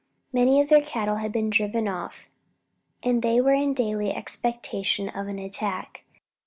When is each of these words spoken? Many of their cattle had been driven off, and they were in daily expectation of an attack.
Many 0.33 0.59
of 0.59 0.69
their 0.69 0.81
cattle 0.81 1.17
had 1.17 1.31
been 1.31 1.51
driven 1.51 1.87
off, 1.87 2.27
and 3.03 3.21
they 3.21 3.39
were 3.39 3.53
in 3.53 3.75
daily 3.75 4.11
expectation 4.11 5.09
of 5.09 5.27
an 5.27 5.37
attack. 5.37 6.05